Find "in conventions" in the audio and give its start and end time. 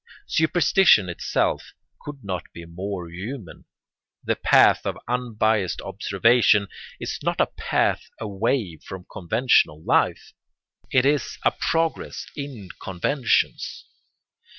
12.35-13.85